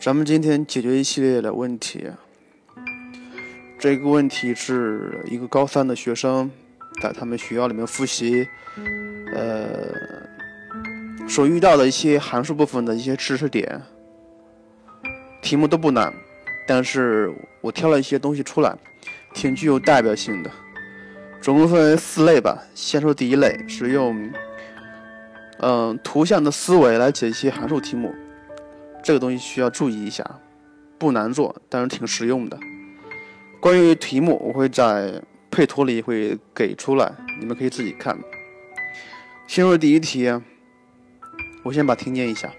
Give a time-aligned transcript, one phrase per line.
[0.00, 2.06] 咱们今天解决一系列的问题。
[3.78, 6.50] 这个问题是一个高三的学生
[7.02, 8.48] 在他们学校里面复习，
[9.34, 9.92] 呃，
[11.28, 13.82] 所遇到的一些函数部分的一些知识点。
[15.42, 16.10] 题目都不难，
[16.66, 17.30] 但是
[17.60, 18.74] 我挑了一些东西出来，
[19.34, 20.50] 挺具有代表性的。
[21.42, 22.58] 总共分为四类吧。
[22.74, 24.32] 先说第一类，是用
[25.58, 28.14] 嗯图像的思维来解析函数题目。
[29.10, 30.24] 这个东西需要注意一下，
[30.96, 32.56] 不难做，但是挺实用的。
[33.58, 35.20] 关于题目，我会在
[35.50, 38.16] 配图里会给出来，你们可以自己看。
[39.48, 40.32] 先说第一题，
[41.64, 42.52] 我先把题念一下：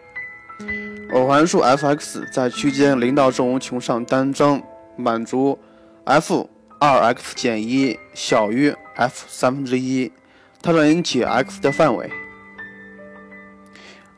[1.13, 4.61] 偶函数 f(x) 在区间零到正无穷上单增，
[4.97, 5.57] 满足
[6.03, 10.11] f(2x 减一小于 f 三分之一)，
[10.61, 12.11] 它让你解 x 的范围。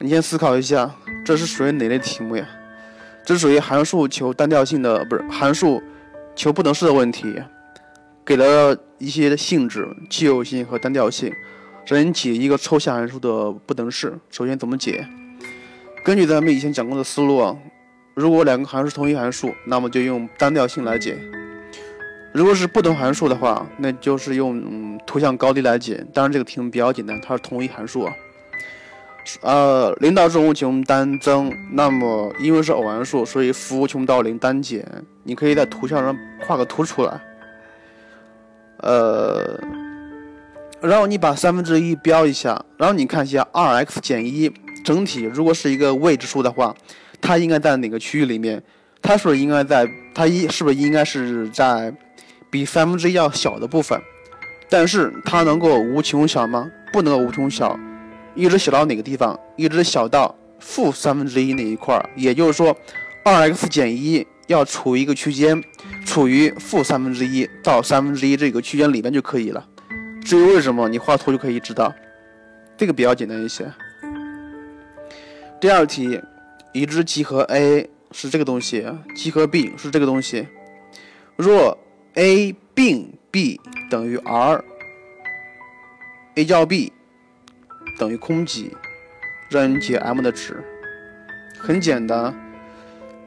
[0.03, 0.93] 你先思考一下。
[1.23, 2.45] 这是属于哪类题目呀？
[3.25, 5.81] 这属于函数求单调性的，不是函数
[6.35, 7.41] 求不等式的问题，
[8.25, 11.31] 给了一些性质，奇偶性和单调性，
[11.87, 14.19] 让你解一个抽象函数的不等式。
[14.29, 15.07] 首先怎么解？
[16.03, 17.55] 根据咱们以前讲过的思路啊，
[18.13, 21.13] 如果两个函数同一函数，那么就用单调性来解；
[22.33, 26.05] 如果是不同函数的话，那就是用图像高低来解。
[26.13, 28.13] 当然这个题目比较简单，它是同一函数啊。
[29.41, 34.85] 呃，零到正无穷单增，那么因为是偶函数，所以负无穷到零单减。
[35.23, 37.21] 你可以在图像上画个图出来。
[38.77, 39.57] 呃，
[40.81, 44.51] 然后你把三分之一标一下，然后你看一下二 x 减一
[44.83, 46.75] 整体如果是一个未知数的话，
[47.21, 48.61] 它应该在哪个区域里面？
[49.01, 51.93] 它是不是应该在它一是不是应该是在
[52.49, 53.97] 比三分之一要小的部分？
[54.69, 56.69] 但是它能够无穷小吗？
[56.91, 57.79] 不能够无穷小。
[58.35, 59.39] 一直小到哪个地方？
[59.55, 62.75] 一直小到负三分之一那一块儿，也就是说，
[63.23, 65.63] 二 x 减一要处于一个区间，
[66.05, 69.67] 处于负三分之一到三分之一这个区间里面就可以了。
[70.23, 71.93] 至于为什么，你画图就可以知道。
[72.75, 73.71] 这个比较简单一些。
[75.61, 76.19] 第二题，
[76.71, 78.85] 已知集合 A 是这个东西，
[79.15, 80.47] 集合 B 是这个东西。
[81.35, 81.77] 若
[82.15, 83.61] A 并 B
[83.91, 84.63] 等于 R，A
[86.45, 86.91] 叫 B。
[87.97, 88.75] 等于空集，
[89.49, 90.63] 让你解 m 的值，
[91.59, 92.33] 很简单。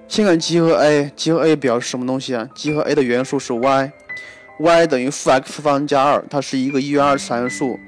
[0.09, 2.49] 先看集合 A，集合 A 表示什么东西啊？
[2.55, 7.79] 集合 A 的元素是 y，y 等于负 x 方加二，它是一个一元二次函数，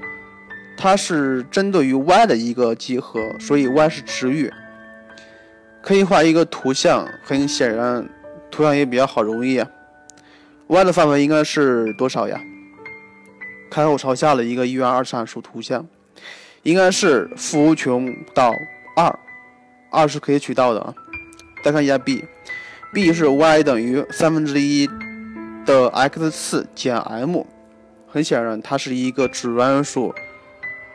[0.76, 4.52] 它是针对于 y 的一个集合，所以 y 是值域。
[5.80, 8.08] 可以画一个图像，很显然，
[8.50, 9.64] 图像也比较好容易。
[10.66, 12.40] y 的范围应该是多少呀？
[13.70, 15.86] 开口朝下的一个一元二次函数图像。
[16.68, 18.54] 应该是负无穷到
[18.94, 19.18] 二，
[19.90, 20.94] 二是可以取到的啊。
[21.64, 24.86] 再看一下 b，b 是 y 等于三分之一
[25.64, 27.42] 的 x 次减 m，
[28.06, 30.14] 很显然它是一个指数函数，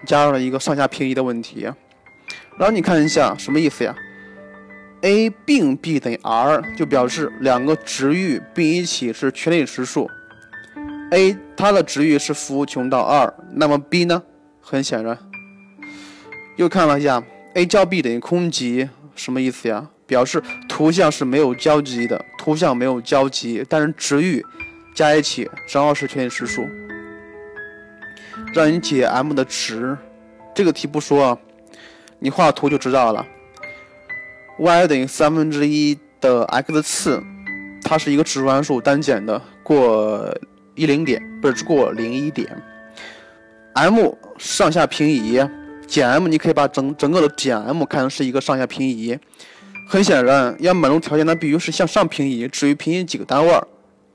[0.06, 1.63] 加上了一个上下平移的问题。
[2.56, 3.95] 然后你看一下什么意思呀
[5.01, 10.07] ？a 并 b 等于 r，就表示两个值域并一起是全体实数。
[11.09, 14.22] a 它的值域是负无穷到二，那么 b 呢？
[14.62, 15.17] 很显然。
[16.56, 17.24] 又看了一下
[17.56, 19.90] ，a 交 b 等于空集，什么意思呀？
[20.06, 24.46] 表示图像是没有交集的，图像没有交集，但是值域
[24.94, 26.68] 加一起正好是全体实数。
[28.53, 29.97] 让你解 m 的值，
[30.53, 31.40] 这个题不说，
[32.19, 33.25] 你画图就知道了。
[34.59, 37.24] y 等于三分之一的 x 次，
[37.84, 40.31] 它是一个指数函数，单减的，过
[40.75, 42.47] 一零点不是过零一点
[43.74, 45.42] ，m 上下平移。
[45.88, 49.17] 减 m，你可以把整整个的减 m 看成是一个上下平移。
[49.85, 52.47] 很显然，要满足条件，那必须是向上平移。
[52.47, 53.51] 至于平移几个单位，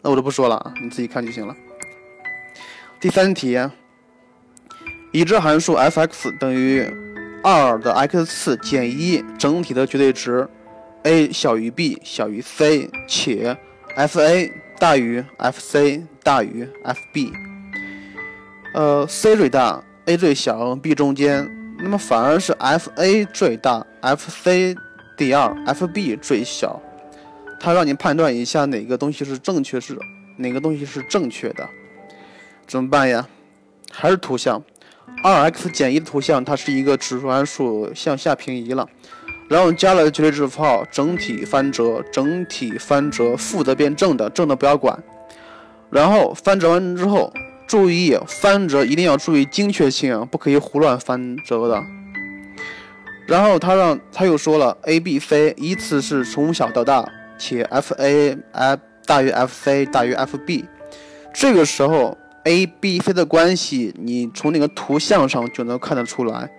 [0.02, 1.54] 那我就不说了，你自己看就行了。
[2.98, 3.58] 第三题，
[5.12, 6.90] 已知函数 f(x) 等于
[7.44, 10.48] 二的 x 次减一整体的绝对值
[11.02, 13.56] ，a 小于 b 小于 c，且
[13.94, 17.30] f(a) 大于 f(c) 大于 f(b)。
[18.72, 21.57] 呃，c 最大，a 最小，b 中间。
[21.80, 24.76] 那么反而是 f a 最大，f c
[25.16, 26.80] 第二，f b 最小。
[27.60, 29.96] 它让你判断一下哪个东西是正确，是
[30.36, 31.68] 哪个东西是正确的，
[32.66, 33.26] 怎么办呀？
[33.90, 34.62] 还是图像，
[35.22, 38.86] 二 x 减一的图像，它是一个指数函数向下平移了，
[39.48, 45.00] 然后加了绝对值符号，整体翻折，整体翻折，负的变正的，正的不要管。
[45.90, 47.32] 然后翻折完之后。
[47.68, 51.84] 注意翻折一定要注意精确性啊，不可以胡乱翻折的。
[53.26, 57.06] 然后他让他又说了，a、b、c 依次是从小到大，
[57.38, 60.64] 且 f a f 大于 f c 大于 f b。
[61.34, 66.50] 这个时候，a、b、c 的关系，你从那个图像上就能看得出来。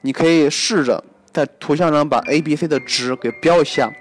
[0.00, 1.02] 你可以试着
[1.32, 3.92] 在图像上把 a、b、c 的值给标一下，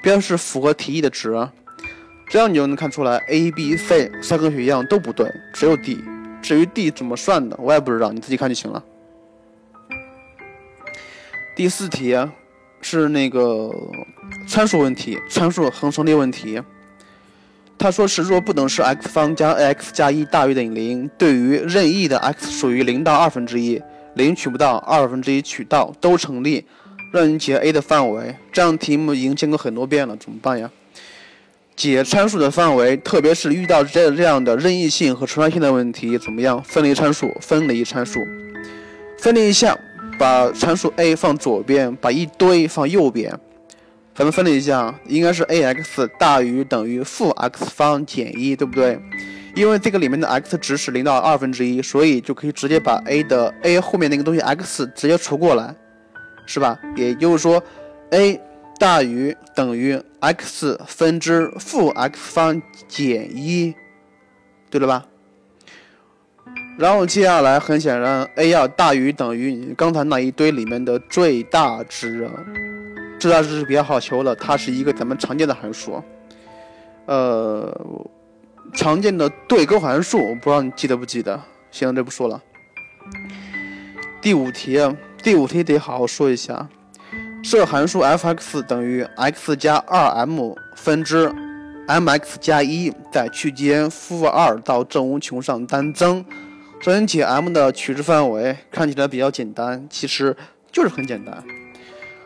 [0.00, 1.48] 标是符合题意的值，
[2.28, 6.02] 这样你就能看出来 a、b、c 三个选项都不对，只有 d。
[6.40, 8.82] 至于 d 怎么算的，我也不知道，你自己看就行了。
[11.54, 12.16] 第四题
[12.80, 13.70] 是那个
[14.48, 16.60] 参数问题，参数恒成立问题。
[17.78, 23.80] 他说是若不等式 x 方加 x 加一大于等于零，对于任意的 x 属于零到二分之一，
[24.14, 26.64] 零取不到，二分之一取到都成立，
[27.12, 28.34] 让你解 a 的范围。
[28.50, 30.70] 这样题目已经见过很多遍了，怎么办呀？
[31.82, 36.62] 解参数的范围，特别是遇到这这样的任意性和成串性的问题，怎么样？
[36.62, 38.20] 分离参数，分离参数，
[39.18, 39.76] 分离一下，
[40.16, 43.36] 把参数 a 放左边，把一堆放右边。
[44.14, 48.96] 咱们分离一下，应该是 a_x 大于等于负 x 方减一，对不对？
[49.56, 55.74] 因为这个里面的 x 值是零到二分之一，所以就可以直接把 a 的 a 后面那个东西 x 直接除过来，
[56.46, 56.78] 是吧？
[56.94, 57.60] 也就是说
[58.10, 58.40] ，a
[58.82, 63.72] 大于等于 x 分之负 x 方减一，
[64.68, 65.06] 对了吧？
[66.76, 72.28] 然后接下来很显然，a 要大于等于你刚才那一堆里面的最大值。
[73.20, 76.02] 最大值是比较好求的，它是一个咱们常见的函数，
[77.06, 77.72] 呃，
[78.74, 81.40] 常见的对勾函数，我不知道你记得不记得？
[81.70, 82.42] 行，这不说了。
[84.20, 84.76] 第五题，
[85.22, 86.68] 第五题得好好说一下。
[87.42, 91.30] 设函数 f(x) 等于 x 加 2m 分之
[91.88, 96.24] m(x 加一，在区间负二到正无穷上单增。
[96.80, 100.36] 首先解 m 的取值范围，看起来比较简单，其实
[100.70, 101.42] 就是很简单。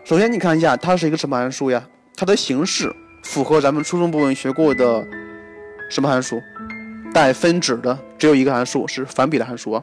[0.05, 1.83] 首先，你看一下，它是一个什么函数呀？
[2.15, 5.03] 它的形式符合咱们初中部分学过的
[5.91, 6.41] 什么函数？
[7.15, 9.83] 带分子的只有一个函数是反比例函数。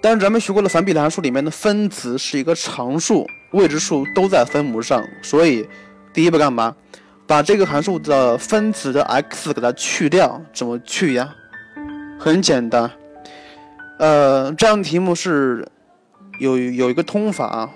[0.00, 5.68] 但是咱们学过的反比例函数里面的分子是一个常数，未知数都在分母上，所以
[6.12, 6.74] 第一步干嘛？
[7.26, 11.34] 把这个函数的分子的 x 给它去掉，怎么去呀？
[12.18, 12.90] 很简单，
[13.98, 15.66] 呃，这样题目是
[16.38, 17.46] 有有一个通法。
[17.46, 17.70] 啊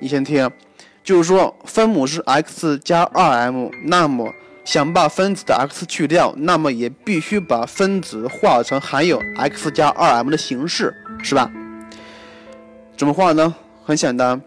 [0.00, 0.50] 你先听，
[1.02, 4.34] 就是说分母是 x 加 2m，那么
[4.64, 11.50] 想把分子的 x 去掉，那么也必须把分子化成含有 x 加 2m 的形式，是吧？
[12.96, 13.54] 怎么画呢？
[13.84, 14.42] 很简单，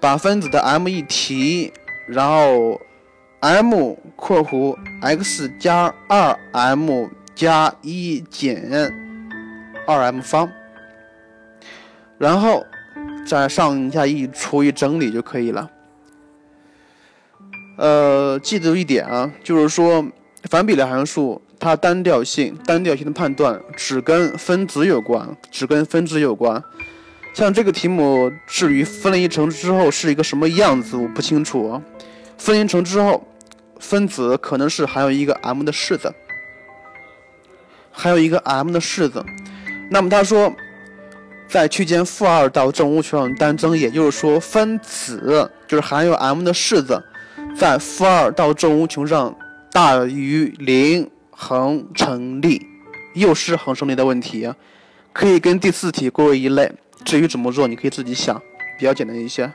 [0.00, 1.72] 把分子的 m 一提，
[2.06, 2.80] 然后
[3.40, 8.92] m 括弧 x 加 2m 加一减
[9.86, 10.50] 2m 方，
[12.18, 12.64] 然后。
[13.26, 15.70] 再上下一除以整理就可以了。
[17.76, 20.04] 呃，记住一点啊，就是说
[20.44, 26.60] 反比例函数它单调性，单调性的判断只跟分子有关，只跟分子有关。
[27.32, 31.80] 像这个题目，至于分离成之后是一个什么样子，我不清楚。
[32.38, 33.26] 分离成之后，
[33.78, 36.12] 分子可能是含有一个 m 的式子，
[37.90, 39.24] 还有一个 m 的式子。
[39.90, 40.52] 那么他说。
[41.52, 47.02] 在区间负二到正无穷上单增，也就是说，分子就是含有 m 的式子，
[47.56, 49.36] 在负二到正无穷上
[49.72, 52.64] 大于零恒成立，
[53.14, 54.48] 又是恒成立的问题，
[55.12, 56.70] 可以跟第四题归为一类。
[57.04, 58.40] 至于怎么做，你可以自己想，
[58.78, 59.50] 比较简单一些。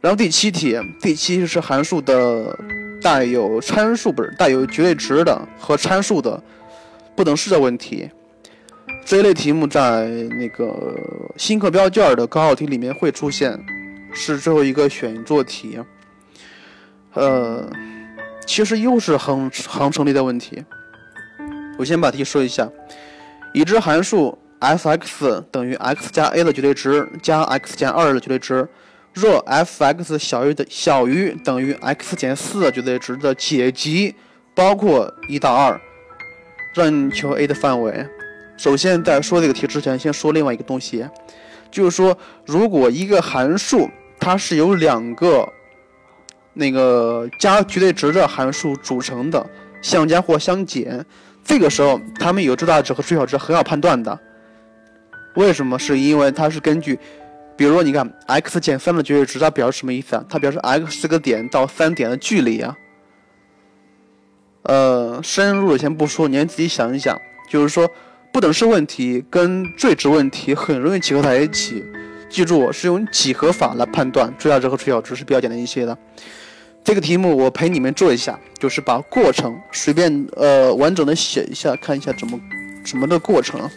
[0.00, 2.58] 然后第七题，第七是函数的
[3.02, 6.42] 带有参数不是带有绝对值的和参数的
[7.14, 8.08] 不等式的问题。
[9.04, 10.06] 这一类题目在
[10.38, 10.96] 那个
[11.36, 13.58] 新课标卷的高考题里面会出现，
[14.12, 15.78] 是最后一个选做题。
[17.14, 17.68] 呃，
[18.46, 20.64] 其实又是恒恒成立的问题。
[21.76, 22.68] 我先把题说一下：
[23.52, 28.68] 已知函数 f(x) 等于 x 加 a 的绝对值加 x 减二的绝对值，
[29.14, 34.14] 若 f(x) 小于的小于等于 x 减四的绝对值的解集
[34.54, 35.80] 包括一到二，
[36.74, 38.06] 让你求 a 的范围。
[38.58, 41.08] 首先，在说这个题之前，先说另外一个东西，
[41.70, 43.88] 就是说，如果一个函数
[44.18, 45.50] 它是由两个
[46.52, 49.44] 那个加绝对值的函数组成的，
[49.80, 51.02] 相加或相减，
[51.42, 54.20] 这个时候它们有最大值和最小值很好判断的。
[55.34, 55.78] 为什么？
[55.78, 56.98] 是因为它是根据，
[57.56, 60.24] 比如说，你看 x 减三的绝对值，它表示什么意思啊？
[60.28, 62.76] 它表示 x 这个点到三点的距离啊。
[64.62, 67.16] 呃，深入的先不说，您自己想一想，
[67.48, 67.88] 就是说。
[68.32, 71.84] 不等式问题跟最值问题很容易结合在一起，
[72.28, 75.98] 记住是用几何法来判断最大值和最小值是比较简单一些的。
[76.84, 82.38] 这个题目我陪你们做一下，就是把过程随便呃完整的写一下，看一下怎么
[82.86, 83.68] 怎么的过程。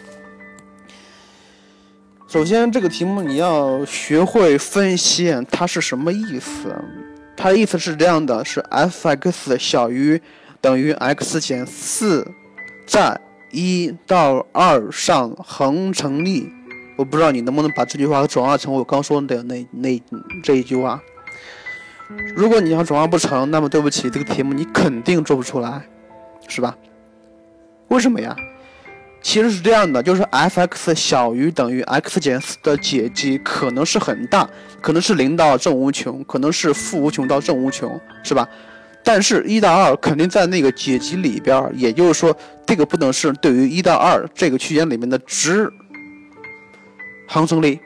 [2.34, 6.74] 首先，这个题目你要学会分析它是什么意思。
[7.36, 10.20] 它的意思是这样的：是 f(x) 小于
[10.60, 12.26] 等于 x 减四，
[12.88, 13.20] 在
[13.52, 16.50] 一到二上恒成立。
[16.96, 20.02] 我不知道你能不能把这句话转化成我刚说的那那
[20.42, 21.00] 这一句话。
[22.34, 25.80] 如果你要转化不成，那么对不起，这个题目你肯定做不出来，
[26.48, 26.76] 是吧？
[27.86, 28.34] 为什么呀？
[29.24, 34.46] 其实是这样的，就是 f(x) 小于等于 x 减四的解集可能是很大，
[34.82, 38.46] 可能是零到正无穷，可能是负无穷到正无穷，是吧？
[39.02, 45.72] 但是，一到二肯定在那个解集里边，也就是说，这个不等式对于一到二这个区间里面的值
[47.26, 47.80] 恒成立。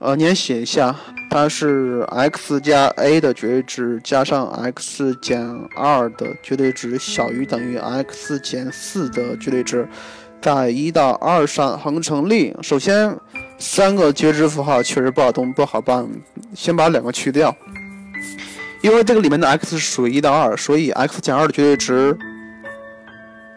[0.00, 0.96] 呃，你写一下，
[1.28, 9.86] 它是 x 加 a 的绝对值加上 x 减二的绝对值小于等于 x 减四的绝对值，
[10.40, 12.56] 在一到二上恒成立。
[12.62, 13.14] 首先，
[13.58, 16.08] 三个绝对值符号确实不好动，不好办，
[16.54, 17.54] 先把两个去掉。
[18.80, 22.16] 因为这个里面的 x 属于一到二，所以 x 减二的绝对值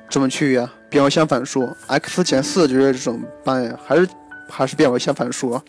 [0.09, 0.69] 怎么去呀？
[0.89, 1.73] 变为相反数。
[1.87, 3.79] x 减四的绝对值怎么办呀？
[3.85, 4.05] 还是
[4.49, 5.51] 还是变为相反数。
[5.51, 5.63] 啊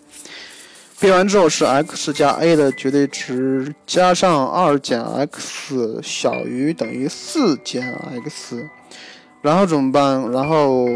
[1.04, 7.82] 变完之后是 x 加 a 的绝对值加上二减 x 小于等于四减
[8.24, 8.66] x，
[9.42, 10.32] 然后怎么办？
[10.32, 10.86] 然后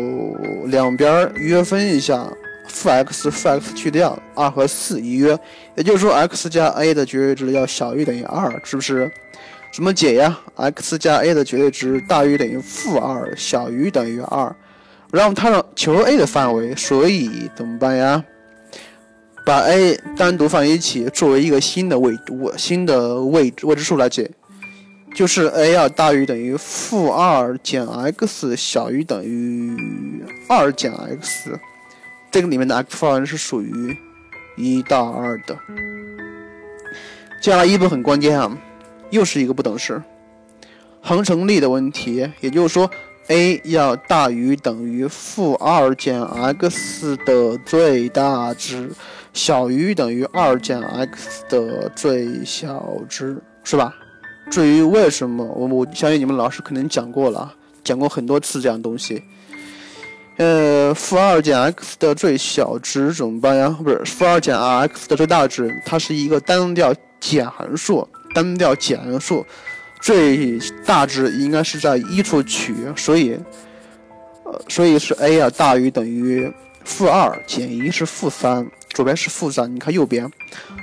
[0.64, 2.26] 两边约分一下，
[2.68, 5.38] 负 x 负 x 去掉，二和四一约，
[5.74, 9.12] 也就是说 x 加 a 的绝对值要小于等于二，是不是？
[9.74, 14.56] 怎么解呀？x 加 a 的绝对值大于等于负二，小于等于二，
[15.12, 18.24] 然后它让求 a 的范围，所以怎么办呀？
[19.48, 24.30] 把 a 单独放一起，作为一个新的位位新的位置未知数来解，
[25.14, 29.74] 就是 a 要大于等于负二减 x 小于等于
[30.50, 31.58] 二减 x，
[32.30, 33.96] 这个里面的 x 范围是属于
[34.58, 35.56] 一到二的。
[37.40, 38.54] 接下来一步很关键啊，
[39.08, 40.02] 又是一个不等式，
[41.00, 42.90] 恒成立的问题，也就是说
[43.28, 48.90] a 要大于等于负二减 x 的最大值。
[49.32, 53.94] 小于等于二减 x 的最小值是吧？
[54.50, 57.54] 至于为什么，我我相信你们老师肯定讲过了，
[57.85, 59.23] 讲过很多次这样东西。
[60.38, 63.68] 呃，负二减 x 的最小值怎么办呀？
[63.82, 69.44] 不是负二减 x 的最大值，它是一个单调减函数，单调减函数，
[70.00, 73.38] 最大值应该是在一处取，所以，
[74.44, 76.50] 呃，所以是 a 啊大于等于
[76.85, 78.66] 负二减一是负三。
[78.98, 80.28] 左边是负三，你看右边，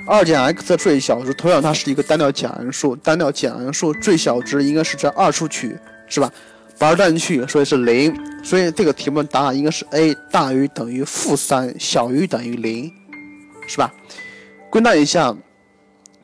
[0.06, 5.76] 二减 x 的最小值，同样它是一个单调减函数，单调减函数最小值应该是在二处取，
[6.08, 6.32] 是吧？
[6.78, 12.90] 把二断去，所以是零，所以这个题目答案应该是 a 大于等于负三，小于等于零，
[13.68, 13.92] 是吧？
[14.70, 15.36] 归纳一下，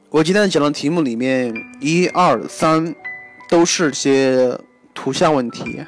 [0.09, 2.95] 我今天讲的题目里面一二三
[3.51, 4.59] 都是些
[4.95, 5.85] 图像问题，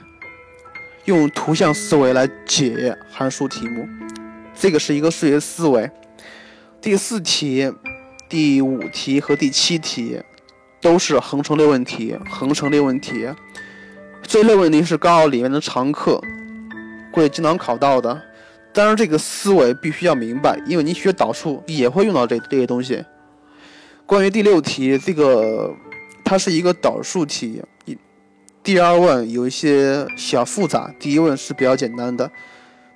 [1.06, 3.88] 用图像思维来解函数题目。
[4.54, 5.90] 这个是一个数学思维。
[6.80, 7.72] 第四题、
[8.28, 10.20] 第五题和第七题
[10.80, 13.28] 都是恒成立问题，恒成立问题。
[14.22, 16.20] 这类问题是高考里面的常课，
[17.12, 18.22] 会经常考到的。
[18.72, 23.04] 当然，这个思维必须要明白，因为你学导数也会用到这这些东西。
[24.06, 25.72] 关于第六题，这个
[26.24, 27.62] 它是一个导数题，
[28.62, 32.30] 第二问有一些小复杂，第一问是比较简单的。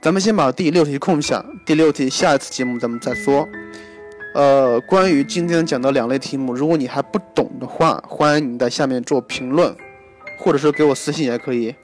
[0.00, 3.48] 咱们先把第六题空下，第六题下一次节目咱们再说。
[4.32, 9.74] 呃，关于今天讲的两类题目，如果你还不懂的话，欢迎你在下面做评论，
[10.38, 11.74] 或者是给我私信也可以。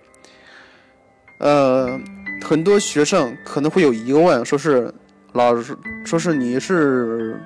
[1.40, 1.98] 呃，
[2.44, 4.94] 很多学生可能会有疑问，说是
[5.32, 7.36] 老师，说是你是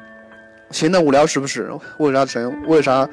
[0.71, 1.73] 闲的无聊是不是？
[1.99, 2.63] 为啥成？
[2.67, 3.09] 为啥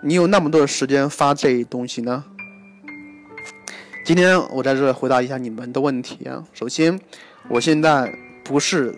[0.00, 2.24] 你有那么多的时间发这东西呢？
[4.08, 6.42] 今天我在这回答一下你们的问题啊。
[6.54, 6.98] 首先，
[7.46, 8.10] 我现在
[8.42, 8.96] 不是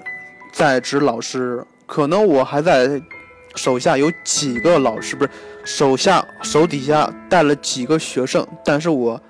[0.52, 3.02] 在职老师，可能我还在
[3.56, 5.30] 手下有几个老师，不是
[5.64, 9.20] 手下手底下带了几个学生，但是我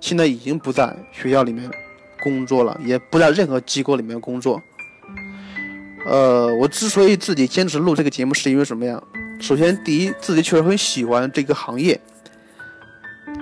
[0.00, 1.70] 现在已经不在学校里面
[2.22, 4.58] 工作了，也不在任何机构里面工作。
[6.06, 8.98] 呃，我之所以自己坚持录这个节目，是因为什么呀？
[9.42, 12.00] 首先，第一，自己确实很喜欢这个行业。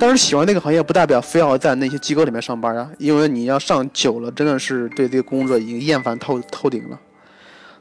[0.00, 6.99] 但是喜欢那个行业不代表非要在那些机构里面上班啊，因为你要上久了，真的是对这个工作已经厌烦透透顶了。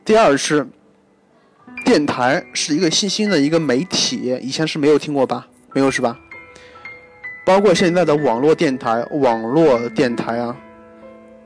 [0.03, 0.67] 第二是，
[1.85, 5.47] 电台是一个新兴的一个媒体，以前是没有听过吧？
[5.73, 6.19] 没有是吧？
[7.45, 10.53] 包括现在的网络电台，网络电台啊，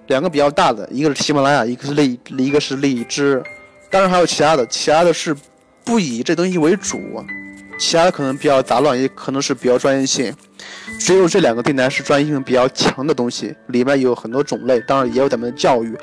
[0.07, 3.43] 两个比较大的，一个是喜马拉雅，一个是荔，一个是荔枝，
[3.91, 5.35] 当然还有其他的，其他的是
[5.85, 6.99] 不以这东西为主。
[7.77, 10.33] 其他的可能比较杂乱，也可能是比较专业性。
[10.99, 15.97] 只有这两个电台是专业性比较强的东西，里面有很多种类，当然也有咱们的教育。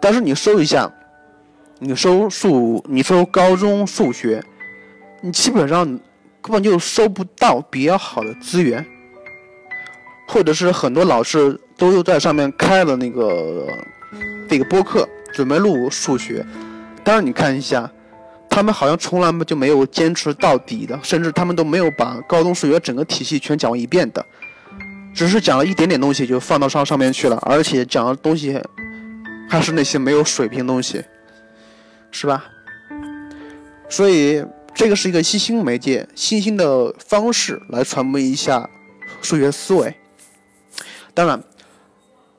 [0.00, 0.92] 但是你搜一下，
[1.78, 4.42] 你搜数，你搜高中数学，
[5.20, 5.86] 你基本上
[6.42, 8.84] 根本就搜不到比较好的资源，
[10.28, 13.66] 或者是很多老师都又在上面开了那个
[14.48, 16.44] 这个播客，准备录数学。
[17.02, 17.90] 当然你看一下。
[18.54, 24.24] 他们好像从来就没有坚持到底的，甚至他们都没有把高中数学整个体系全讲过一遍的，
[25.14, 28.60] 只是讲了一点点东西就放到上上面去了，而且讲的东西
[29.48, 31.02] 还是那些没有水平东西，
[32.10, 32.44] 是吧？
[33.88, 34.44] 所以
[34.74, 38.68] 这个是一个新兴媒介、新兴的方式来传播一下
[39.22, 39.94] 数学思维。
[41.14, 41.42] 当然，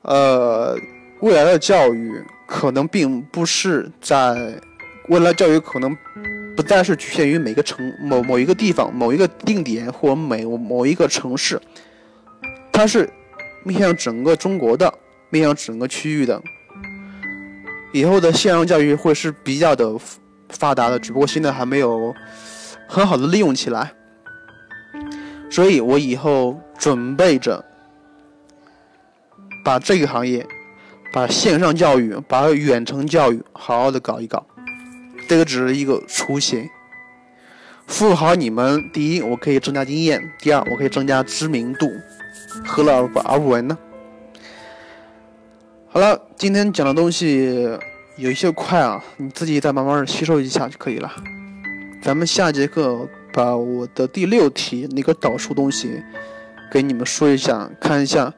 [0.02, 0.78] 呃，
[1.20, 4.60] 未来的教育可能并不是在。
[5.08, 5.96] 未来教育可能
[6.56, 11.60] 不再是局限于每个城某某一个地方、某一个定点或每某一个城市，
[12.72, 13.08] 它是
[13.64, 14.92] 面向整个中国的、
[15.30, 16.40] 面向整个区域的。
[17.92, 19.94] 以后的线上教育会是比较的
[20.48, 22.14] 发达的，只不过现在还没有
[22.88, 23.92] 很好的利用起来。
[25.50, 27.64] 所以我以后准备着
[29.64, 30.44] 把这个行业、
[31.12, 34.44] 把线上教育、把远程教育好好的搞一搞。
[35.28, 36.68] 这个只是一个雏形，
[37.86, 38.90] 服务好你们。
[38.92, 41.90] 第一，我可以增加经验；第二，我可以增加知名度。
[42.64, 43.76] 何乐而不而不为呢？
[45.88, 47.68] 好了，今天讲的东西
[48.16, 51.10] 有一些快啊，你自己再慢慢吸收一下就可以了。
[52.02, 56.02] 咱们下节课把我的第六题那个导数东西
[56.70, 58.32] 给你们说一下，看一下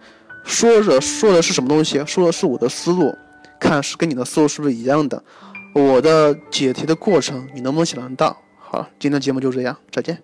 [0.45, 3.15] 说着说的是什么东西，说的是我的思路，
[3.61, 5.23] 看是跟你的思路是不是一样的。
[5.77, 8.41] 我的解题的过程，你能不能想得到？
[8.59, 10.23] 好，今天的节目就这样，再见。